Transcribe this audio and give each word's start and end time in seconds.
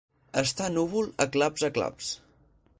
Està 0.41 0.69
núvol 0.77 1.11
a 1.27 1.29
claps 1.37 1.69
a 1.71 1.73
claps. 1.79 2.13